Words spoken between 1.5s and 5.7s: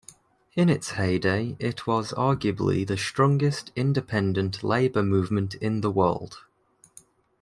it was arguably the strongest independent labour movement